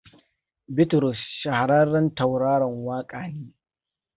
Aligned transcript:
Bitrus 0.77 1.21
shahararren 1.41 2.07
tauraro 2.23 2.69
waka 2.89 3.21
ne. 3.37 3.45